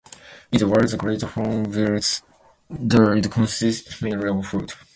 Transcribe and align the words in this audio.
In 0.51 0.57
the 0.57 0.67
wild, 0.67 0.87
the 0.89 0.97
great 0.97 1.21
hornbill's 1.21 2.23
diet 2.87 3.29
consists 3.31 4.01
mainly 4.01 4.29
of 4.29 4.47
fruit. 4.47 4.75